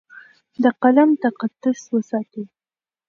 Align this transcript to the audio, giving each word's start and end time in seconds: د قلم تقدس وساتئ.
د 0.63 0.65
قلم 0.81 1.09
تقدس 1.23 1.79
وساتئ. 1.93 2.43